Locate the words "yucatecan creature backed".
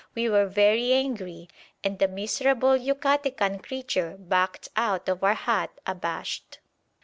2.75-4.69